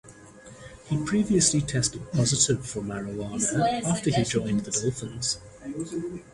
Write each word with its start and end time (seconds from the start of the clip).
He 0.89 0.97
previously 1.03 1.61
tested 1.61 2.11
positive 2.11 2.65
for 2.65 2.81
marijuana 2.81 3.39
shortly 3.39 3.85
after 3.87 4.09
he 4.09 4.23
joined 4.23 4.61
the 4.61 4.71
Dolphins. 4.71 5.37